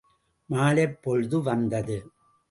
மாலைப் 0.49 1.01
பொழுது 1.01 1.43
வந்தது. 1.43 1.97